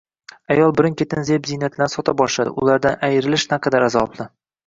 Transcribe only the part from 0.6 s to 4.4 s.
birin-ketin zeb-ziynatlarini sota boshladi, ulardan ayrilish naqadar azobli